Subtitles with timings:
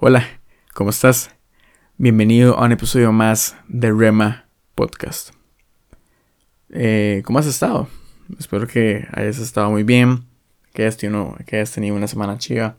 [0.00, 0.24] Hola,
[0.74, 1.28] ¿cómo estás?
[1.96, 5.30] Bienvenido a un episodio más de Rema Podcast.
[6.70, 7.88] Eh, ¿Cómo has estado?
[8.38, 10.20] Espero que hayas estado muy bien,
[10.72, 12.76] que hayas tenido, que hayas tenido una semana chiva.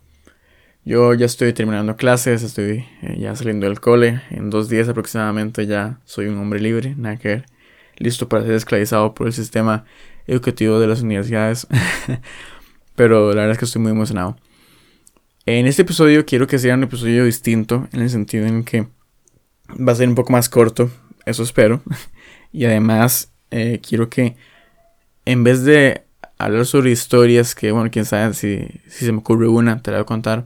[0.86, 4.22] Yo ya estoy terminando clases, estoy eh, ya saliendo del cole.
[4.30, 7.46] En dos días aproximadamente ya soy un hombre libre, nada que ver.
[7.98, 9.84] Listo para ser esclavizado por el sistema
[10.26, 11.68] educativo de las universidades.
[12.96, 14.38] Pero la verdad es que estoy muy emocionado.
[15.52, 18.86] En este episodio quiero que sea un episodio distinto en el sentido en que
[19.70, 20.92] va a ser un poco más corto,
[21.26, 21.82] eso espero.
[22.52, 24.36] Y además eh, quiero que
[25.26, 26.04] en vez de
[26.38, 29.98] hablar sobre historias, que bueno, quién sabe si, si se me ocurre una, te la
[29.98, 30.46] voy a contar.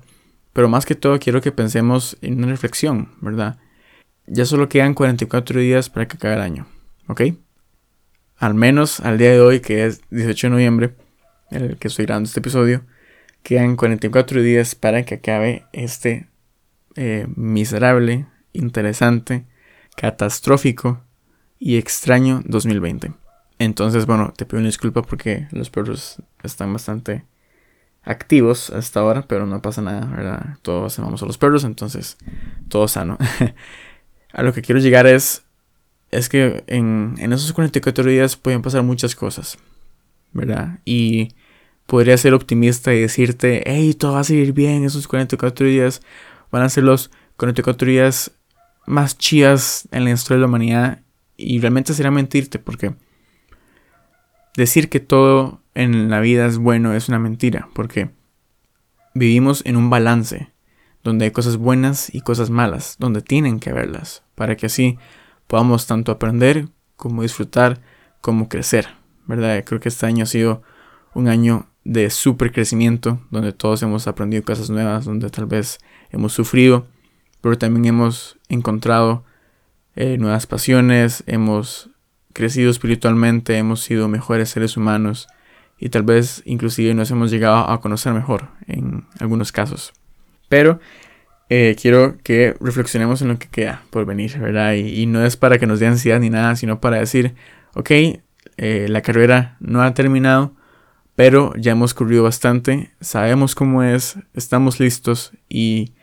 [0.53, 3.57] Pero más que todo quiero que pensemos en una reflexión, ¿verdad?
[4.25, 6.65] Ya solo quedan 44 días para que acabe el año,
[7.09, 7.23] ¿ok?
[8.37, 10.95] Al menos al día de hoy, que es 18 de noviembre,
[11.51, 12.85] el que estoy grabando este episodio,
[13.43, 16.29] Quedan 44 días para que acabe este
[16.95, 19.45] eh, miserable, interesante,
[19.97, 21.01] catastrófico
[21.59, 23.11] y extraño 2020.
[23.59, 27.25] Entonces, bueno, te pido una disculpa porque los perros están bastante
[28.03, 30.57] activos hasta ahora, pero no pasa nada, ¿verdad?
[30.61, 32.17] Todos amamos a los perros, entonces
[32.69, 33.17] todo sano.
[34.33, 35.43] a lo que quiero llegar es,
[36.11, 39.57] es que en, en esos 44 días pueden pasar muchas cosas,
[40.31, 40.79] ¿verdad?
[40.85, 41.29] Y
[41.85, 46.01] podría ser optimista y decirte, hey, todo va a seguir bien, esos 44 días
[46.51, 48.31] van a ser los 44 días
[48.85, 51.01] más chías en la historia de la humanidad.
[51.35, 52.95] Y realmente sería mentirte, porque
[54.55, 58.11] decir que todo en la vida es bueno es una mentira, porque
[59.13, 60.51] vivimos en un balance,
[61.03, 64.97] donde hay cosas buenas y cosas malas, donde tienen que haberlas, para que así
[65.47, 67.81] podamos tanto aprender como disfrutar,
[68.21, 68.87] como crecer,
[69.25, 69.63] ¿verdad?
[69.65, 70.61] Creo que este año ha sido
[71.13, 75.79] un año de super crecimiento, donde todos hemos aprendido cosas nuevas, donde tal vez
[76.11, 76.87] hemos sufrido,
[77.41, 79.23] pero también hemos encontrado
[79.95, 81.89] eh, nuevas pasiones, hemos
[82.31, 85.27] crecido espiritualmente, hemos sido mejores seres humanos
[85.77, 89.93] y tal vez inclusive nos hemos llegado a conocer mejor en algunos casos.
[90.49, 90.79] Pero
[91.49, 94.73] eh, quiero que reflexionemos en lo que queda por venir, ¿verdad?
[94.73, 97.35] Y, no es para que nos dé ansiedad ni nada, sino para decir,
[97.75, 97.91] ok,
[98.57, 100.55] eh, la carrera no ha terminado,
[101.15, 105.93] pero ya hemos corrido bastante, sabemos cómo es, estamos listos y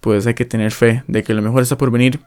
[0.00, 2.20] pues hay que tener fe de que lo mejor está por venir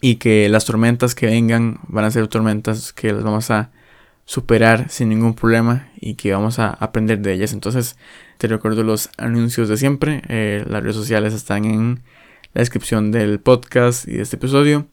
[0.00, 3.70] y que las tormentas que vengan van a ser tormentas que las vamos a
[4.26, 7.52] superar sin ningún problema y que vamos a aprender de ellas.
[7.52, 7.96] Entonces
[8.38, 12.02] te recuerdo los anuncios de siempre, eh, las redes sociales están en
[12.52, 14.86] la descripción del podcast y de este episodio.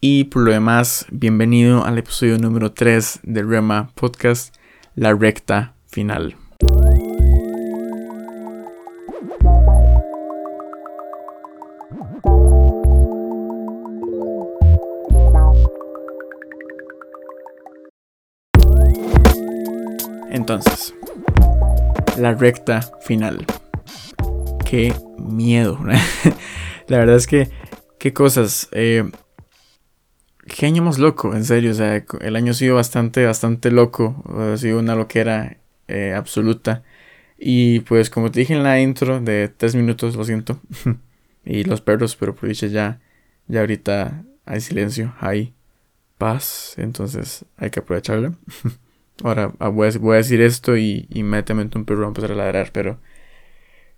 [0.00, 4.54] Y por lo demás, bienvenido al episodio número 3 del Rema Podcast
[4.94, 6.36] la recta final.
[20.30, 20.94] Entonces,
[22.18, 23.46] la recta final.
[24.64, 25.78] Qué miedo.
[26.88, 27.50] la verdad es que,
[27.98, 28.68] qué cosas.
[28.72, 29.10] Eh,
[30.52, 31.70] qué año más loco, en serio.
[31.70, 34.22] O sea, el año ha sido bastante, bastante loco.
[34.52, 35.56] Ha sido una loquera
[35.88, 36.84] eh, absoluta.
[37.38, 40.60] Y pues, como te dije en la intro de tres minutos, lo siento.
[41.44, 43.00] y los perros, pero por dicho ya,
[43.48, 45.54] ya ahorita hay silencio, hay
[46.18, 46.74] paz.
[46.76, 48.34] Entonces hay que aprovecharla.
[49.24, 52.72] Ahora ah, voy a, decir esto y inmediatamente un perro va a empezar a ladrar.
[52.72, 53.00] Pero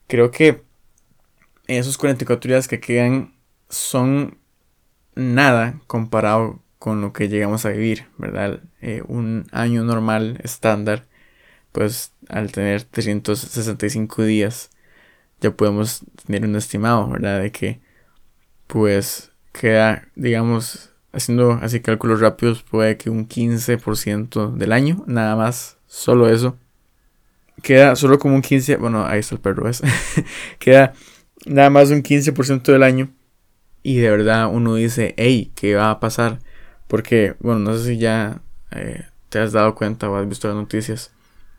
[0.06, 0.62] creo que
[1.66, 3.34] esos 44 días que quedan
[3.68, 4.38] son
[5.14, 8.60] nada comparado con lo que llegamos a vivir, ¿verdad?
[8.82, 11.06] Eh, un año normal, estándar,
[11.72, 14.70] pues al tener 365 días,
[15.40, 17.40] ya podemos tener un estimado, ¿verdad?
[17.40, 17.80] De que,
[18.66, 25.78] pues, queda, digamos, haciendo así cálculos rápidos, puede que un 15% del año, nada más,
[25.86, 26.58] solo eso.
[27.62, 29.82] Queda solo como un 15%, bueno, ahí está el perro, ¿ves?
[30.58, 30.92] queda
[31.46, 33.10] nada más un 15% del año
[33.84, 36.40] y de verdad uno dice, hey, ¿qué va a pasar?
[36.88, 38.40] Porque, bueno, no sé si ya
[38.72, 41.12] eh, te has dado cuenta o has visto las noticias.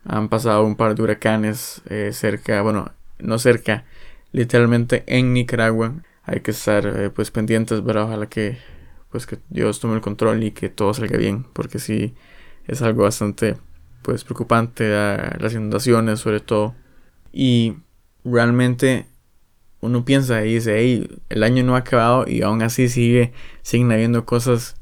[0.04, 2.90] Han pasado un par de huracanes eh, cerca, bueno,
[3.20, 3.84] no cerca,
[4.32, 5.94] literalmente en Nicaragua.
[6.24, 8.58] Hay que estar eh, pues pendientes, pero ojalá que
[9.10, 12.14] pues que Dios tome el control y que todo salga bien, porque sí
[12.66, 13.56] es algo bastante
[14.02, 14.90] pues preocupante,
[15.38, 16.74] las inundaciones sobre todo.
[17.32, 17.76] Y
[18.24, 19.06] realmente
[19.86, 23.92] uno piensa y dice, hey, el año no ha acabado y aún así sigue, siguen
[23.92, 24.76] habiendo cosas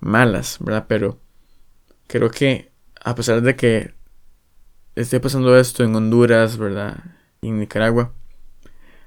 [0.00, 0.86] malas, ¿verdad?
[0.88, 1.20] Pero
[2.06, 2.72] creo que
[3.02, 3.94] a pesar de que
[4.94, 7.04] esté pasando esto en Honduras, ¿verdad?
[7.42, 8.12] Y en Nicaragua,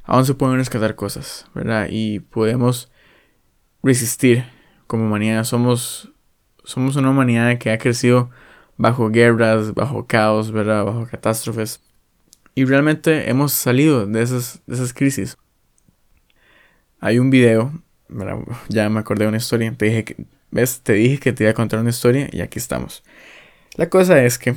[0.03, 1.87] aún se pueden rescatar cosas, ¿verdad?
[1.89, 2.91] Y podemos
[3.83, 4.45] resistir
[4.85, 5.43] como humanidad.
[5.43, 6.11] Somos,
[6.63, 8.29] somos una humanidad que ha crecido
[8.77, 10.85] bajo guerras, bajo caos, ¿verdad?
[10.85, 11.81] Bajo catástrofes.
[12.57, 15.37] Y realmente hemos salido de esas, de esas crisis.
[16.99, 17.71] Hay un video,
[18.67, 20.81] ya me acordé de una historia, te dije, que, ¿ves?
[20.81, 23.03] Te dije que te iba a contar una historia y aquí estamos.
[23.75, 24.55] La cosa es que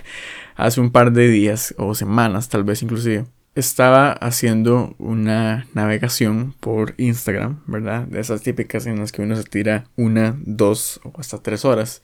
[0.56, 6.94] hace un par de días o semanas, tal vez inclusive, estaba haciendo una navegación por
[6.96, 8.06] Instagram, ¿verdad?
[8.06, 12.00] De esas típicas en las que uno se tira una, dos o hasta tres horas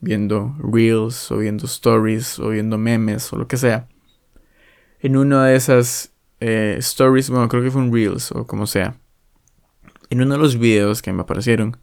[0.00, 3.89] viendo reels o viendo stories o viendo memes o lo que sea.
[5.00, 8.96] En una de esas eh, stories, bueno, creo que fue un reels o como sea.
[10.10, 11.76] En uno de los videos que me aparecieron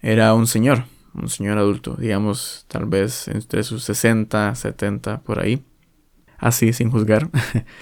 [0.00, 0.84] era un señor,
[1.14, 5.64] un señor adulto, digamos, tal vez entre sus 60, 70, por ahí.
[6.38, 7.28] Así, sin juzgar.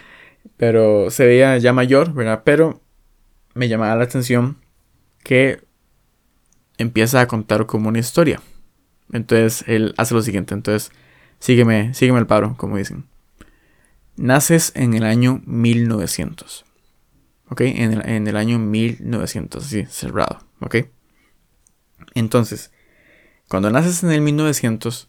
[0.57, 2.43] Pero se veía ya mayor, ¿verdad?
[2.45, 2.81] Pero
[3.55, 4.57] me llamaba la atención
[5.23, 5.61] que
[6.79, 8.41] empieza a contar como una historia.
[9.13, 10.55] Entonces él hace lo siguiente.
[10.55, 10.91] Entonces,
[11.39, 13.08] sígueme, sígueme el paro, como dicen.
[14.19, 16.65] Naces en el año 1900.
[17.51, 17.63] ¿Ok?
[17.63, 20.41] En el, año 1900, así, cerrado.
[20.61, 20.77] ¿Ok?
[22.15, 22.73] Entonces,
[23.49, 25.09] cuando naces en el 1900,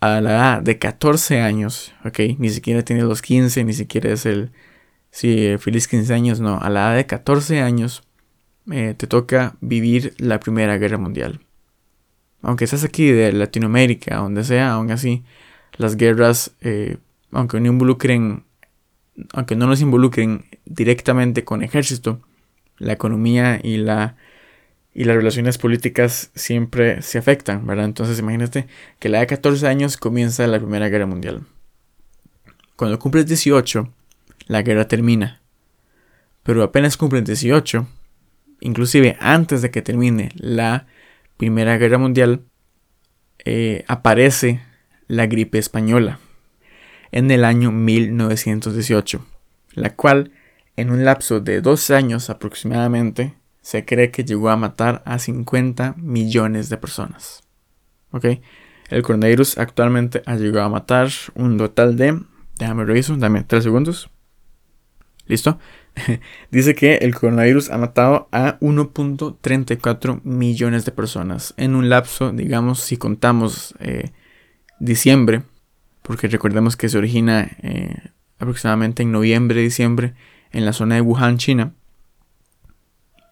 [0.00, 2.18] a la edad de 14 años, ¿ok?
[2.38, 4.50] Ni siquiera tienes los 15, ni siquiera es el,
[5.12, 6.58] sí, feliz 15 años, no.
[6.60, 8.02] A la edad de 14 años
[8.70, 11.40] eh, te toca vivir la Primera Guerra Mundial.
[12.42, 15.22] Aunque seas aquí de Latinoamérica, donde sea, aún así,
[15.76, 16.96] las guerras, eh,
[17.32, 18.44] aunque no involucren,
[19.32, 22.20] aunque no nos involucren directamente con ejército,
[22.78, 24.16] la economía y la
[24.94, 27.86] y las relaciones políticas siempre se afectan, ¿verdad?
[27.86, 28.66] Entonces imagínate
[28.98, 31.46] que la de 14 años comienza la Primera Guerra Mundial.
[32.76, 33.88] Cuando cumples 18,
[34.48, 35.40] la guerra termina.
[36.42, 37.86] Pero apenas cumples 18,
[38.60, 40.86] inclusive antes de que termine la
[41.38, 42.42] Primera Guerra Mundial,
[43.46, 44.60] eh, aparece
[45.06, 46.18] la gripe española
[47.12, 49.24] en el año 1918,
[49.74, 50.32] la cual
[50.76, 55.94] en un lapso de dos años aproximadamente se cree que llegó a matar a 50
[55.98, 57.42] millones de personas.
[58.10, 58.26] ¿Ok?
[58.88, 62.20] El coronavirus actualmente ha llegado a matar un total de...
[62.58, 64.10] Déjame reviso, dame 3 segundos.
[65.26, 65.58] ¿Listo?
[66.50, 72.80] Dice que el coronavirus ha matado a 1.34 millones de personas en un lapso, digamos,
[72.80, 74.10] si contamos eh,
[74.80, 75.44] diciembre,
[76.02, 77.96] porque recordemos que se origina eh,
[78.38, 80.14] aproximadamente en noviembre, diciembre,
[80.50, 81.72] en la zona de Wuhan, China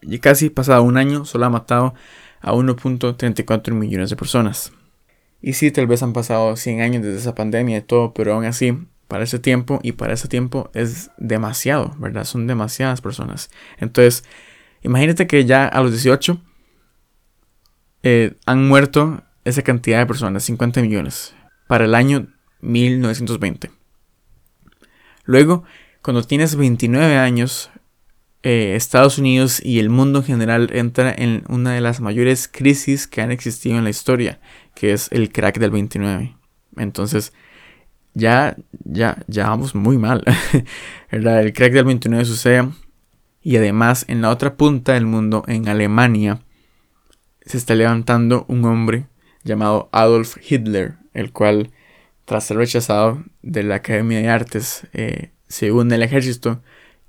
[0.01, 1.93] y casi pasado un año solo ha matado
[2.41, 4.73] a 1.34 millones de personas.
[5.41, 8.45] Y sí, tal vez han pasado 100 años desde esa pandemia y todo, pero aún
[8.45, 8.77] así,
[9.07, 12.25] para ese tiempo y para ese tiempo es demasiado, ¿verdad?
[12.25, 13.49] Son demasiadas personas.
[13.77, 14.23] Entonces,
[14.81, 16.39] imagínate que ya a los 18
[18.03, 21.35] eh, han muerto esa cantidad de personas, 50 millones,
[21.67, 22.27] para el año
[22.61, 23.71] 1920.
[25.25, 25.63] Luego,
[26.01, 27.69] cuando tienes 29 años,
[28.43, 33.05] eh, Estados Unidos y el mundo en general entra en una de las mayores crisis
[33.05, 34.39] que han existido en la historia,
[34.73, 36.35] que es el crack del 29.
[36.77, 37.33] Entonces,
[38.13, 40.23] ya, ya, ya vamos muy mal.
[41.11, 42.69] el crack del 29 sucede.
[43.43, 46.41] Y además, en la otra punta del mundo, en Alemania,
[47.45, 49.07] se está levantando un hombre
[49.43, 51.71] llamado Adolf Hitler, el cual,
[52.31, 56.61] tras ser rechazado de la Academia de Artes, eh, se une al ejército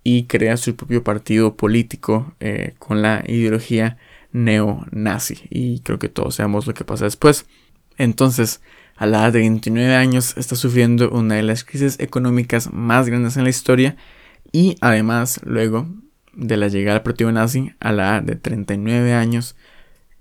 [0.03, 3.99] y crea su propio partido político eh, con la ideología
[4.33, 5.43] neonazi.
[5.49, 7.47] Y creo que todos sabemos lo que pasa después.
[7.99, 8.63] Entonces,
[8.97, 13.37] a la edad de 29 años está sufriendo una de las crisis económicas más grandes
[13.37, 13.95] en la historia
[14.51, 15.87] y además luego
[16.33, 19.55] de la llegada del partido nazi a la edad de 39 años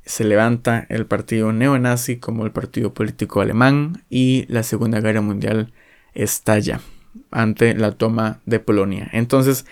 [0.06, 5.74] se levanta el partido neonazi como el partido político alemán y la Segunda Guerra Mundial
[6.14, 6.82] estalla
[7.30, 9.10] ante la toma de Polonia.
[9.14, 9.66] Entonces,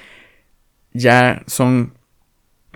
[0.94, 1.94] ya son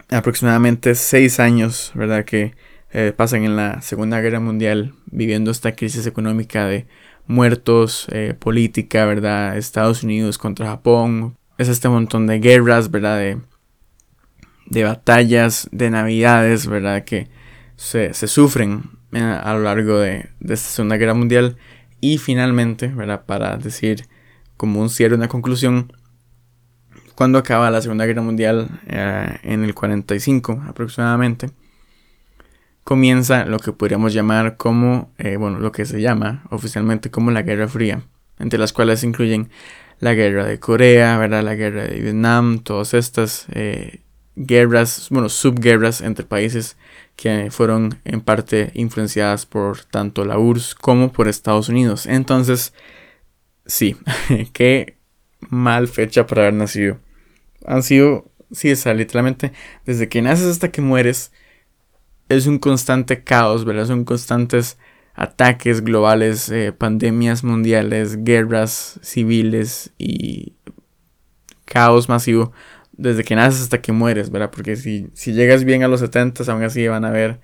[0.10, 2.26] aproximadamente seis años, ¿verdad?
[2.26, 2.56] Que
[2.92, 6.88] eh, pasan en la Segunda Guerra Mundial viviendo esta crisis económica de
[7.28, 9.58] muertos, eh, política, ¿verdad?
[9.58, 11.38] Estados Unidos contra Japón.
[11.58, 13.18] Es este montón de guerras, ¿verdad?
[13.18, 13.38] De,
[14.68, 17.04] de batallas, de navidades, ¿verdad?
[17.04, 17.30] Que
[17.84, 21.58] se, sufren eh, a lo largo de, esta Segunda Guerra Mundial.
[22.00, 22.92] Y finalmente.
[23.26, 24.08] Para decir
[24.58, 25.92] como un cierre, una conclusión,
[27.16, 31.52] cuando acaba la Segunda Guerra Mundial eh, en el 45 aproximadamente,
[32.84, 37.42] comienza lo que podríamos llamar como, eh, bueno, lo que se llama oficialmente como la
[37.42, 38.04] Guerra Fría,
[38.40, 39.50] entre las cuales incluyen
[40.00, 41.26] la guerra de Corea.
[41.28, 43.48] La guerra de Vietnam, todas estas
[44.36, 46.78] guerras, bueno, subguerras entre países
[47.16, 52.06] que fueron en parte influenciadas por tanto la URSS como por Estados Unidos.
[52.06, 52.74] Entonces,
[53.66, 53.96] sí,
[54.54, 54.98] qué
[55.50, 57.00] mal fecha para haber nacido.
[57.66, 59.54] Han sido, sí, esa, literalmente,
[59.86, 61.32] desde que naces hasta que mueres,
[62.30, 63.86] es un constante caos, ¿verdad?
[63.86, 64.78] Son constantes
[65.14, 70.54] ataques globales, eh, pandemias mundiales, guerras civiles y
[71.66, 72.52] caos masivo
[72.94, 74.52] desde que naces hasta que mueres, ¿verdad?
[74.52, 77.40] Porque si, si llegas bien a los 70, aún así van a ver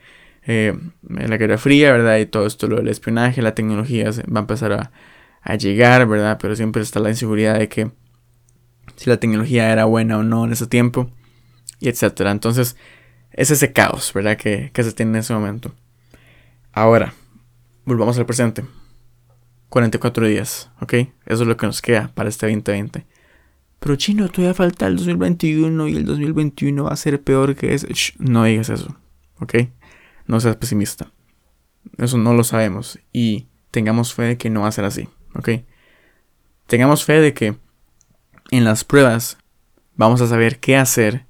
[0.45, 2.17] eh, la Guerra Fría, ¿verdad?
[2.17, 4.91] Y todo esto, lo del espionaje, la tecnología va a empezar a,
[5.41, 6.37] a llegar, ¿verdad?
[6.41, 7.91] Pero siempre está la inseguridad de que
[8.95, 11.11] si la tecnología era buena o no en ese tiempo,
[11.79, 12.31] y etcétera.
[12.31, 12.75] Entonces,
[13.31, 14.37] es ese caos, ¿verdad?
[14.37, 15.73] Que, que se tiene en ese momento.
[16.71, 17.13] Ahora,
[17.85, 18.63] volvamos al presente.
[19.69, 20.93] 44 días, ¿ok?
[21.25, 23.05] Eso es lo que nos queda para este 2020.
[23.79, 27.87] Pero chino, todavía falta el 2021 y el 2021 va a ser peor que ese.
[28.17, 28.97] no digas eso,
[29.39, 29.55] ¿ok?
[30.27, 31.11] No seas pesimista.
[31.97, 35.49] Eso no lo sabemos y tengamos fe de que no va a ser así, ¿ok?
[36.67, 37.55] Tengamos fe de que
[38.51, 39.37] en las pruebas
[39.95, 41.25] vamos a saber qué hacer,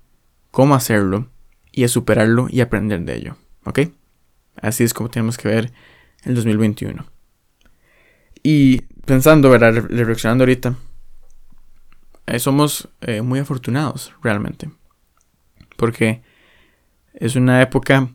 [0.52, 1.30] cómo hacerlo
[1.72, 3.80] y a superarlo y aprender de ello, ¿ok?
[4.62, 5.72] Así es como tenemos que ver
[6.24, 7.06] el 2021.
[8.44, 9.74] Y pensando, ¿verdad?
[9.74, 10.76] Reflexionando ahorita,
[12.30, 14.70] eh, somos eh, muy afortunados realmente.
[15.78, 16.22] Porque
[17.14, 18.10] es una época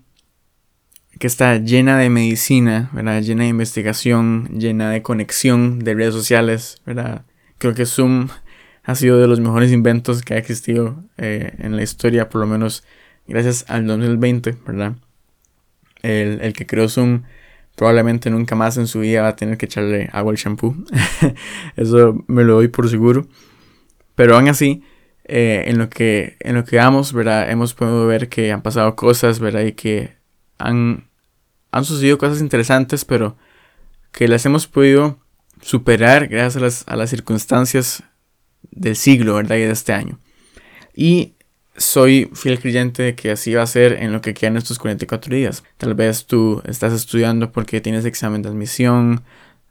[1.18, 3.22] que está llena de medicina, ¿verdad?
[3.22, 6.80] llena de investigación, llena de conexión de redes sociales.
[6.86, 7.24] ¿verdad?
[7.58, 8.28] Creo que Zoom
[8.82, 12.46] ha sido de los mejores inventos que ha existido eh, en la historia, por lo
[12.46, 12.84] menos
[13.26, 14.94] gracias al 2020, ¿verdad?
[16.02, 17.22] El, el que creó Zoom
[17.76, 20.76] probablemente nunca más en su vida va a tener que echarle agua al shampoo.
[21.76, 23.26] Eso me lo doy por seguro.
[24.14, 24.82] Pero aún así,
[25.24, 27.50] eh, en, lo que, en lo que vamos, ¿verdad?
[27.50, 29.62] Hemos podido ver que han pasado cosas, ¿verdad?
[29.62, 30.16] Y que
[30.58, 31.08] han,
[31.70, 33.36] han sucedido cosas interesantes, pero
[34.12, 35.18] que las hemos podido
[35.60, 38.02] superar gracias a las, a las circunstancias
[38.70, 39.56] del siglo, ¿verdad?
[39.56, 40.18] Y de este año.
[40.94, 41.34] Y
[41.76, 45.34] soy fiel creyente de que así va a ser en lo que quedan estos 44
[45.34, 45.64] días.
[45.76, 49.24] Tal vez tú estás estudiando porque tienes examen de admisión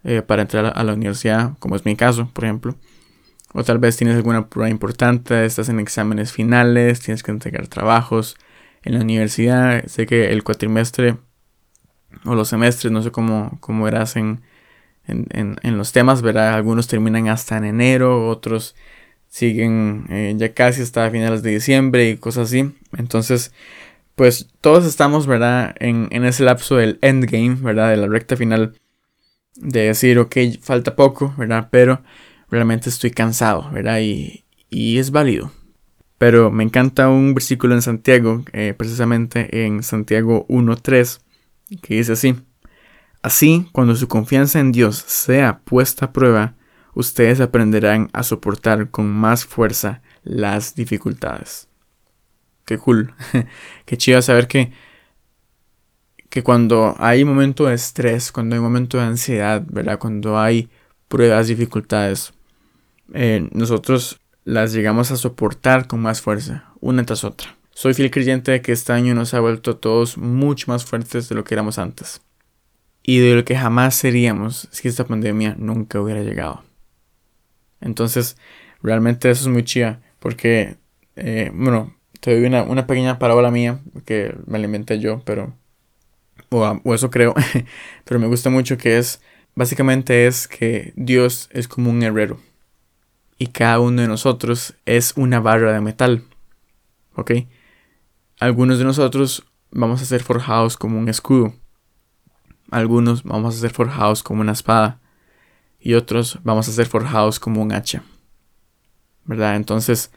[0.04, 2.76] eh, para entrar a la universidad, como es mi caso, por ejemplo.
[3.54, 8.36] O tal vez tienes alguna prueba importante, estás en exámenes finales, tienes que entregar trabajos
[8.84, 9.86] en la universidad.
[9.86, 11.18] Sé que el cuatrimestre
[12.26, 14.42] o los semestres, no sé cómo, cómo eras en,
[15.08, 15.28] en,
[15.62, 16.54] en, los temas, ¿verdad?
[16.54, 18.76] Algunos terminan hasta en enero, otros
[19.28, 22.72] siguen eh, ya casi hasta finales de diciembre y cosas así.
[22.98, 23.54] Entonces,
[24.16, 25.76] pues todos estamos, ¿verdad?
[25.80, 27.90] En, en ese lapso del endgame, ¿verdad?
[27.90, 28.80] De la recta final.
[29.56, 31.68] De decir, ok, falta poco, ¿verdad?
[31.72, 32.02] Pero
[32.54, 34.00] realmente estoy cansado, ¿verdad?
[34.00, 35.52] Y, es válido.
[36.20, 41.20] Pero me encanta un versículo en Santiago, eh, precisamente en Santiago 1.3,
[41.82, 42.36] que dice así.
[43.24, 46.56] Así, cuando su confianza en Dios sea puesta a prueba,
[46.94, 51.68] ustedes aprenderán a soportar con más fuerza las dificultades.
[52.66, 53.14] Qué cool.
[53.86, 54.72] Qué chido saber que,
[56.30, 59.98] que cuando hay momento de estrés, cuando hay momento de ansiedad, ¿verdad?
[59.98, 60.70] Cuando hay
[61.08, 62.33] pruebas, dificultades,
[63.14, 67.56] eh, nosotros las llegamos a soportar con más fuerza, una tras otra.
[67.72, 71.30] Soy fiel creyente de que este año nos ha vuelto a todos mucho más fuertes
[71.30, 72.22] de lo que éramos antes.
[73.04, 76.64] Y de lo que jamás seríamos si esta pandemia nunca hubiera llegado.
[77.82, 78.38] Entonces,
[78.82, 80.02] realmente eso es muy chida.
[80.20, 80.78] Porque,
[81.16, 85.54] eh, bueno, te doy una, una, pequeña parábola mía que me la inventé yo, pero.
[86.50, 87.34] O, o eso creo.
[88.06, 89.22] pero me gusta mucho que es.
[89.56, 92.40] Básicamente es que Dios es como un herrero
[93.44, 96.24] y cada uno de nosotros es una barra de metal.
[97.16, 97.32] ¿Ok?
[98.40, 101.54] Algunos de nosotros vamos a ser forjados como un escudo.
[102.72, 105.02] Algunos vamos a ser forjados como una espada.
[105.78, 108.04] Y otros vamos a ser forjados como un hacha.
[109.26, 109.58] ¿Verdad?
[109.58, 110.14] Entonces,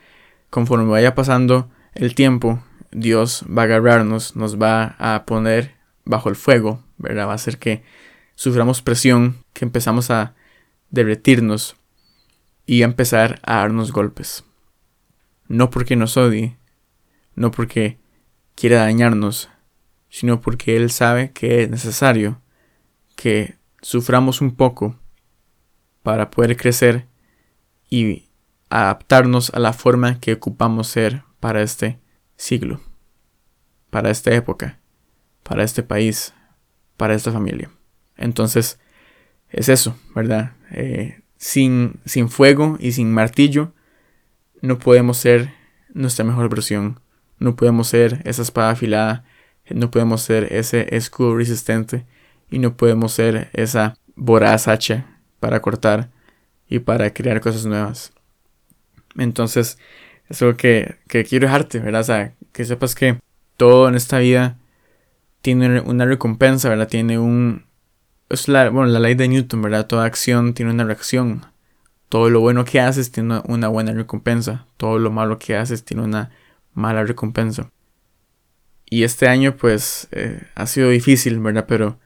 [0.49, 6.37] conforme vaya pasando el tiempo, Dios va a agarrarnos, nos va a poner bajo el
[6.37, 7.27] fuego, ¿verdad?
[7.27, 7.83] Va a hacer que
[8.37, 10.37] suframos presión, que empezamos a
[10.91, 11.75] derretirnos
[12.67, 14.45] y empezar a darnos golpes.
[15.49, 16.59] No porque nos odie,
[17.37, 17.99] no porque
[18.57, 19.49] quiera dañarnos,
[20.09, 22.43] sino porque Él sabe que es necesario
[23.15, 24.99] que suframos un poco
[26.03, 27.07] para poder crecer
[27.89, 28.29] y
[28.69, 32.01] adaptarnos a la forma que ocupamos ser para este
[32.37, 32.81] siglo,
[33.91, 34.81] para esta época,
[35.43, 36.35] para este país,
[36.97, 37.71] para esta familia.
[38.17, 38.81] Entonces,
[39.51, 40.57] es eso, ¿verdad?
[40.73, 43.73] Eh, sin, sin fuego y sin martillo,
[44.63, 45.53] no podemos ser
[45.93, 47.01] nuestra mejor versión.
[47.39, 49.25] No podemos ser esa espada afilada,
[49.69, 52.07] no podemos ser ese escudo resistente
[52.51, 55.07] y no podemos ser esa voraz hacha
[55.41, 56.11] para cortar
[56.69, 58.13] y para crear cosas nuevas.
[59.17, 59.79] Entonces,
[60.29, 62.01] es algo que, que quiero dejarte, ¿verdad?
[62.01, 63.19] O sea, que sepas que
[63.57, 64.59] todo en esta vida
[65.43, 66.89] tiene una recompensa, ¿verdad?
[66.89, 67.66] Tiene un...
[68.29, 69.87] Es la, bueno, la ley de Newton, ¿verdad?
[69.87, 71.47] Toda acción tiene una reacción.
[72.09, 74.67] Todo lo bueno que haces tiene una buena recompensa.
[74.77, 76.31] Todo lo malo que haces tiene una
[76.75, 77.71] mala recompensa.
[78.89, 81.67] Y este año pues eh, ha sido difícil, ¿verdad?
[81.69, 81.99] Pero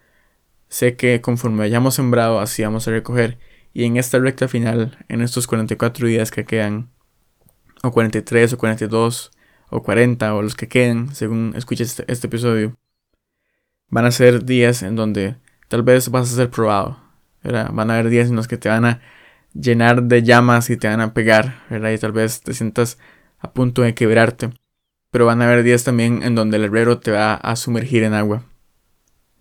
[0.68, 3.38] sé que conforme hayamos sembrado, así vamos a recoger.
[3.72, 6.90] Y en esta recta final, en estos 44 días que quedan,
[7.82, 9.30] o 43, o 42,
[9.70, 12.76] o 40, o los que queden, según escuches este, este, episodio,
[13.88, 15.36] van a ser días en donde
[15.70, 16.98] tal vez vas a ser probado.
[17.44, 19.00] Van a haber días en los que te van a
[19.54, 21.62] llenar de llamas y te van a pegar.
[21.70, 22.98] Y tal vez te sientas
[23.38, 24.50] a punto de quebrarte.
[25.12, 28.14] Pero van a haber días también en donde el herrero te va a sumergir en
[28.14, 28.42] agua.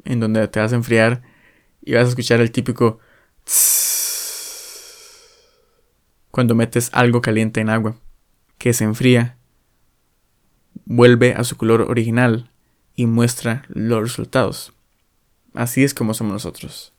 [0.06, 1.24] En donde te vas a enfriar
[1.82, 3.00] y vas a escuchar el típico
[6.30, 7.96] cuando metes algo caliente en agua,
[8.60, 9.38] que se enfría,
[10.86, 12.52] vuelve a su color original
[12.96, 14.74] y muestra los resultados.
[15.54, 16.94] Así es como somos nosotros.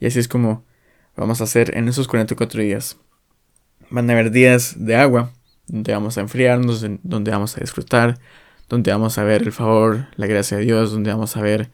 [0.00, 0.64] Y así es como
[1.16, 2.96] vamos a hacer en esos 44 días.
[3.90, 5.32] Van a haber días de agua,
[5.66, 8.18] donde vamos a enfriarnos, donde vamos a disfrutar,
[8.68, 11.70] donde vamos a ver el favor, la gracia de Dios, donde vamos a ver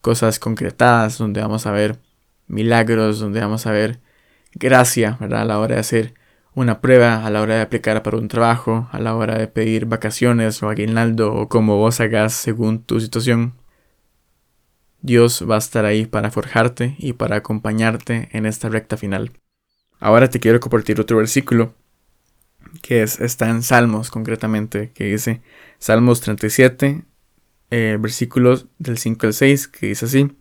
[0.00, 1.98] cosas concretadas, donde vamos a ver
[2.46, 4.00] milagros, donde vamos a ver
[4.54, 5.42] gracia, ¿verdad?
[5.42, 6.14] A la hora de hacer
[6.54, 9.86] una prueba, a la hora de aplicar para un trabajo, a la hora de pedir
[9.86, 13.52] vacaciones o aguinaldo o como vos hagas según tu situación.
[15.00, 19.32] Dios va a estar ahí para forjarte y para acompañarte en esta recta final.
[19.98, 21.74] Ahora te quiero compartir otro versículo
[22.82, 25.42] que es, está en Salmos concretamente, que dice
[25.78, 27.04] Salmos 37,
[27.70, 30.32] eh, versículos del 5 al 6, que dice así,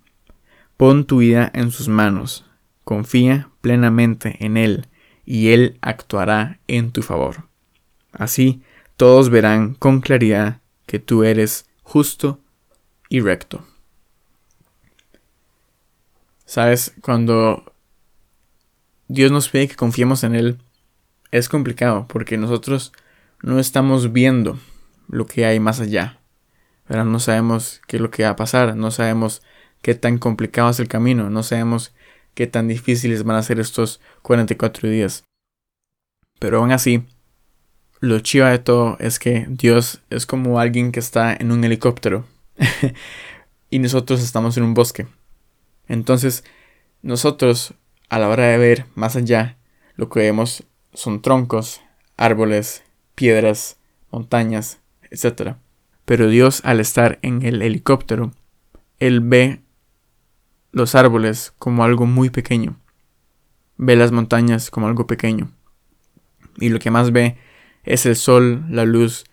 [0.78, 2.46] Pon tu vida en sus manos,
[2.84, 4.88] confía plenamente en Él,
[5.26, 7.48] y Él actuará en tu favor.
[8.12, 8.62] Así
[8.98, 12.39] todos verán con claridad que tú eres justo
[13.10, 13.65] y recto.
[16.56, 17.74] Sabes, cuando
[19.10, 20.58] Dios nos pide que confiemos en Él,
[21.32, 22.94] es complicado porque nosotros
[23.41, 24.58] no estamos viendo
[25.10, 26.22] lo que hay más allá.
[26.88, 29.41] No sabemos qué es lo que va a pasar, no sabemos
[29.82, 31.94] qué tan complicado es el camino, no sabemos
[32.36, 35.26] qué tan difíciles van a ser estos 44 días.
[36.39, 37.04] Pero aún así,
[38.00, 42.26] lo chiva de todo es que Dios es como alguien que está en un helicóptero
[43.70, 45.06] y nosotros estamos en un bosque.
[45.88, 46.43] Entonces,
[47.02, 47.74] nosotros,
[48.10, 49.58] a la hora de ver más allá,
[49.95, 51.82] lo que vemos son troncos,
[52.17, 52.84] árboles,
[53.15, 53.78] piedras,
[54.12, 54.80] montañas,
[55.12, 55.56] etc.
[56.06, 58.32] Pero Dios, al estar en el helicóptero,
[59.00, 59.62] Él ve
[60.71, 62.80] los árboles como algo muy pequeño.
[63.78, 65.52] Ve las montañas como algo pequeño.
[66.58, 67.38] Y lo que más ve
[67.84, 69.26] es el sol, la luz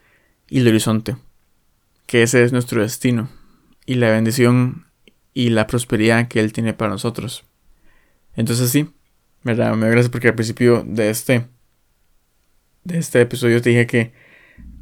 [0.48, 1.16] y el horizonte.
[2.06, 3.28] Que ese es nuestro destino.
[3.86, 4.86] Y la bendición
[5.34, 7.44] y la prosperidad que Él tiene para nosotros.
[8.34, 8.90] Entonces sí,
[9.42, 9.74] ¿verdad?
[9.74, 11.46] Me gracias porque al principio de este,
[12.84, 14.12] de este episodio te dije que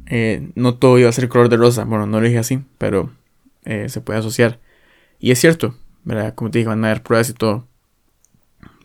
[0.07, 1.85] eh, no todo iba a ser color de rosa.
[1.85, 3.11] Bueno, no lo dije así, pero
[3.65, 4.59] eh, se puede asociar.
[5.19, 6.35] Y es cierto, ¿verdad?
[6.35, 7.67] Como te dije, van a haber pruebas y todo.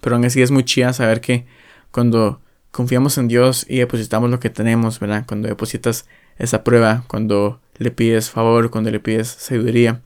[0.00, 1.46] Pero aún así es muy chida saber que
[1.90, 5.24] cuando confiamos en Dios y depositamos lo que tenemos, ¿verdad?
[5.26, 6.06] Cuando depositas
[6.38, 10.02] esa prueba, cuando le pides favor, cuando le pides sabiduría,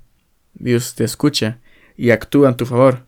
[0.54, 1.58] Dios te escucha
[1.96, 3.06] y actúa en tu favor.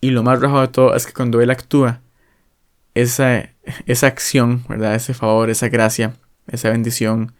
[0.00, 2.00] Y lo más rojo de todo es que cuando Él actúa,
[2.94, 3.50] esa,
[3.86, 4.94] esa acción, ¿verdad?
[4.94, 6.14] Ese favor, esa gracia,
[6.48, 7.34] esa bendición,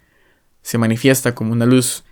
[0.63, 2.05] se manifiesta como una luz.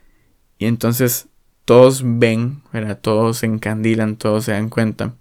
[0.58, 1.28] Y entonces
[1.64, 2.98] todos ven, ¿verdad?
[3.00, 5.14] Todos se encandilan, todos se dan cuenta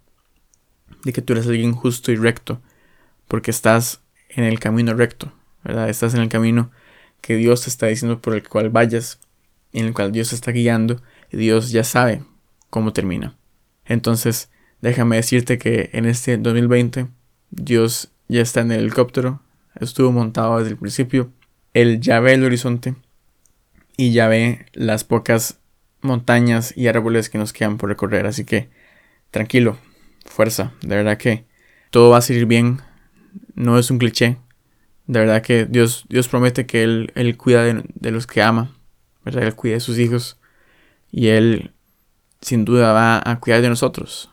[1.03, 2.61] de que tú eres alguien justo y recto,
[3.27, 5.31] porque estás en el camino recto,
[5.63, 5.89] ¿verdad?
[5.89, 6.71] Estás en el camino
[7.21, 9.19] que Dios te está diciendo por el cual vayas,
[9.73, 12.23] en el cual Dios te está guiando, Dios ya sabe
[12.69, 13.35] cómo termina.
[13.85, 14.49] Entonces,
[14.81, 17.07] Déjame decirte que en este 2020
[17.49, 19.41] Dios ya está en el helicóptero,
[19.79, 21.31] estuvo montado desde el principio,
[21.73, 22.95] Él ya ve el horizonte
[23.95, 25.59] y ya ve las pocas
[26.01, 28.69] montañas y árboles que nos quedan por recorrer, así que
[29.31, 29.77] tranquilo,
[30.25, 31.45] fuerza, de verdad que
[31.89, 32.81] todo va a salir bien,
[33.55, 34.37] no es un cliché,
[35.07, 38.75] de verdad que Dios, Dios promete que Él, él cuida de, de, los que ama,
[39.25, 39.43] ¿verdad?
[39.43, 40.36] Él cuida de sus hijos
[41.17, 41.71] y Él
[42.41, 44.29] sin duda va a cuidar de nosotros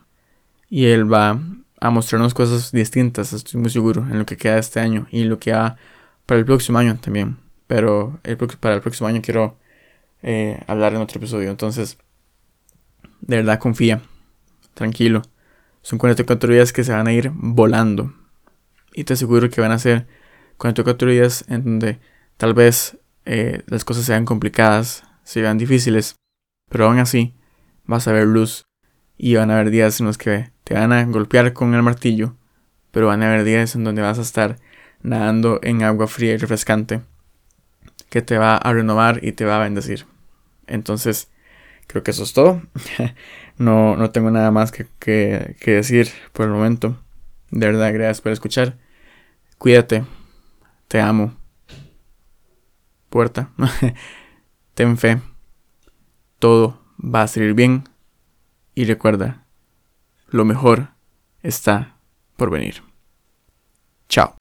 [0.69, 1.41] y Él va
[1.81, 5.39] a mostrarnos cosas distintas, estoy muy seguro, en lo que queda este año y lo
[5.39, 5.77] que va
[6.27, 7.39] para el próximo año también.
[7.67, 9.57] Pero el, para el próximo año quiero
[10.23, 11.51] eh, hablar en otro episodio.
[11.51, 11.97] Entonces,
[13.23, 14.03] de verdad confía,
[14.75, 15.23] tranquilo.
[15.81, 18.13] Son 44 días que se van a ir volando.
[18.93, 20.07] Y te aseguro que van a ser
[20.59, 21.99] 44 días en donde
[22.37, 26.17] tal vez eh, las cosas sean complicadas, sean difíciles,
[26.69, 27.35] pero aún así
[27.85, 28.67] vas a ver luz
[29.17, 32.37] y van a haber días en los que te van a golpear con el martillo,
[32.91, 34.59] pero van a haber días en donde vas a estar
[35.03, 37.03] nadando en agua fría y refrescante
[38.09, 40.07] que te va a renovar y te va a bendecir.
[40.67, 41.31] Entonces,
[41.87, 42.63] creo que eso es todo.
[43.59, 46.97] no, no tengo nada más que, que, que decir por el momento.
[47.51, 48.79] De verdad, gracias por escuchar.
[49.59, 50.05] Cuídate.
[50.89, 51.35] Te amo.
[53.11, 53.51] Puerta.
[54.75, 55.34] Ten fe.
[56.45, 57.89] Todo va a salir bien.
[58.75, 59.47] Y recuerda,
[60.29, 60.89] lo mejor
[61.43, 61.97] está
[62.37, 62.83] por venir.
[64.11, 64.35] Chao.